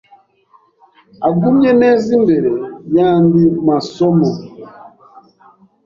agumye 1.27 1.71
neza 1.81 2.07
imbere 2.17 2.51
yandi 2.95 3.41
masomo. 3.67 4.29